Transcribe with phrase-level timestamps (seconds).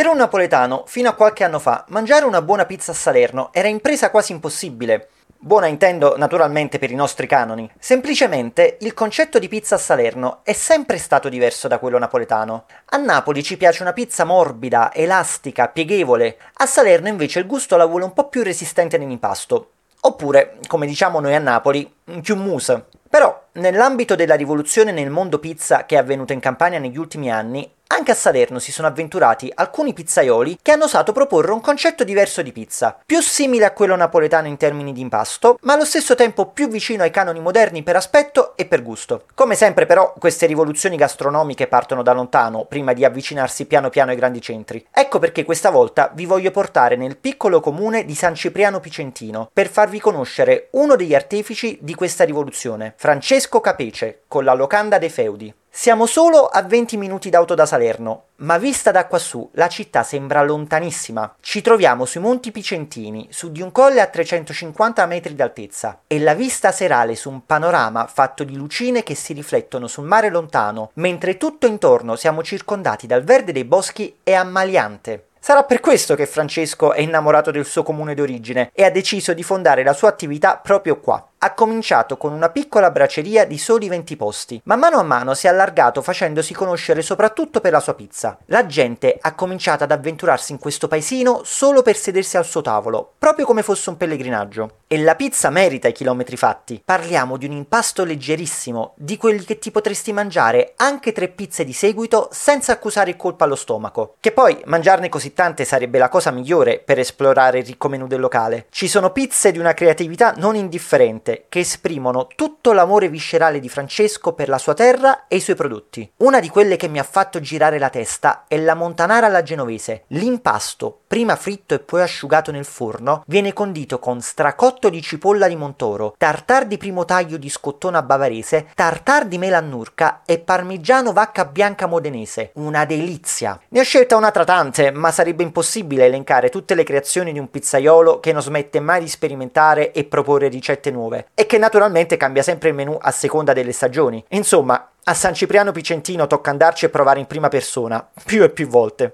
[0.00, 3.68] Per un napoletano, fino a qualche anno fa, mangiare una buona pizza a Salerno era
[3.68, 5.10] impresa quasi impossibile.
[5.36, 7.70] Buona intendo naturalmente per i nostri canoni.
[7.78, 12.64] Semplicemente il concetto di pizza a Salerno è sempre stato diverso da quello napoletano.
[12.86, 16.38] A Napoli ci piace una pizza morbida, elastica, pieghevole.
[16.54, 19.72] A Salerno invece il gusto la vuole un po' più resistente nell'impasto.
[20.00, 21.92] Oppure, come diciamo noi a Napoli,
[22.22, 22.86] più mousse.
[23.10, 27.70] Però, nell'ambito della rivoluzione nel mondo pizza che è avvenuta in Campania negli ultimi anni,
[27.92, 32.40] anche a Salerno si sono avventurati alcuni pizzaioli che hanno osato proporre un concetto diverso
[32.40, 36.46] di pizza, più simile a quello napoletano in termini di impasto, ma allo stesso tempo
[36.46, 39.24] più vicino ai canoni moderni per aspetto e per gusto.
[39.34, 44.16] Come sempre però queste rivoluzioni gastronomiche partono da lontano prima di avvicinarsi piano piano ai
[44.16, 44.86] grandi centri.
[44.90, 49.68] Ecco perché questa volta vi voglio portare nel piccolo comune di San Cipriano Picentino per
[49.68, 55.54] farvi conoscere uno degli artefici di questa rivoluzione, Francesco Capece, con la locanda dei feudi.
[55.72, 60.42] Siamo solo a 20 minuti d'auto da Salerno, ma vista da quassù la città sembra
[60.42, 61.36] lontanissima.
[61.40, 66.34] Ci troviamo sui Monti Picentini, su di un colle a 350 metri d'altezza, e la
[66.34, 71.36] vista serale su un panorama fatto di lucine che si riflettono sul mare lontano, mentre
[71.36, 75.28] tutto intorno siamo circondati dal verde dei boschi è ammaliante.
[75.38, 79.44] Sarà per questo che Francesco è innamorato del suo comune d'origine e ha deciso di
[79.44, 84.16] fondare la sua attività proprio qua ha cominciato con una piccola braceria di soli 20
[84.16, 88.36] posti, ma mano a mano si è allargato facendosi conoscere soprattutto per la sua pizza.
[88.46, 93.12] La gente ha cominciato ad avventurarsi in questo paesino solo per sedersi al suo tavolo,
[93.16, 94.80] proprio come fosse un pellegrinaggio.
[94.86, 96.82] E la pizza merita i chilometri fatti.
[96.84, 101.72] Parliamo di un impasto leggerissimo, di quelli che ti potresti mangiare anche tre pizze di
[101.72, 104.16] seguito senza accusare il colpo allo stomaco.
[104.20, 108.20] Che poi mangiarne così tante sarebbe la cosa migliore per esplorare il ricco menù del
[108.20, 108.66] locale.
[108.68, 113.68] Ci sono pizze di una creatività non indifferente scelte che esprimono tutto l'amore viscerale di
[113.68, 116.10] Francesco per la sua terra e i suoi prodotti.
[116.18, 120.04] Una di quelle che mi ha fatto girare la testa è la montanara alla genovese.
[120.08, 125.56] L'impasto, prima fritto e poi asciugato nel forno, viene condito con stracotto di cipolla di
[125.56, 131.86] Montoro, tartar di primo taglio di scottona bavarese, tartar di melannurca e parmigiano vacca bianca
[131.86, 132.50] modenese.
[132.54, 133.58] Una delizia.
[133.68, 137.50] Ne ho scelta una tra tante, ma sarebbe impossibile elencare tutte le creazioni di un
[137.50, 142.42] pizzaiolo che non smette mai di sperimentare e proporre ricette nuove e che naturalmente cambia
[142.42, 144.24] sempre il menù a seconda delle stagioni.
[144.30, 148.66] Insomma, a San Cipriano Picentino tocca andarci e provare in prima persona, più e più
[148.68, 149.08] volte.